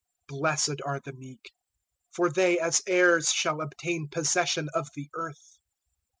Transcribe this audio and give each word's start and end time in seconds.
005:005 0.31 0.39
"Blessed 0.39 0.81
are 0.83 0.99
the 0.99 1.13
meek, 1.13 1.51
for 2.11 2.31
they 2.31 2.57
as 2.57 2.81
heirs 2.87 3.31
shall 3.31 3.61
obtain 3.61 4.07
possession 4.07 4.67
of 4.73 4.87
the 4.95 5.11
earth. 5.13 5.59